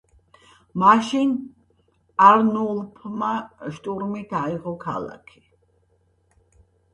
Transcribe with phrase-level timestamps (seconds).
[0.83, 1.35] მაშინ
[2.27, 3.29] არნულფმა
[3.77, 5.39] შტურმით აიღო ქალაქი.